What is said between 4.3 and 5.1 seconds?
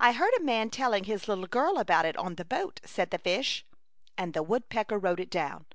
the woodpecker